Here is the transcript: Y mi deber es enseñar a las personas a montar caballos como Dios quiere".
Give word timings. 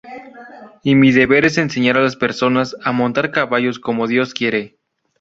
Y 0.81 0.95
mi 0.95 1.11
deber 1.11 1.45
es 1.45 1.59
enseñar 1.59 1.95
a 1.95 2.01
las 2.01 2.15
personas 2.15 2.75
a 2.83 2.91
montar 2.91 3.29
caballos 3.29 3.77
como 3.77 4.07
Dios 4.07 4.33
quiere". 4.33 4.79